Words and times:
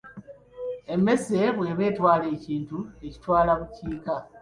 Emmese 0.93 1.39
bw’eba 1.55 1.83
etwala 1.91 2.25
ekintu, 2.35 2.77
ekitwala 3.07 3.51
bukiika. 3.59 4.15